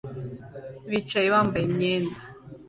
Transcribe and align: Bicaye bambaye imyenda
Bicaye 0.89 1.27
bambaye 1.33 1.63
imyenda 1.69 2.17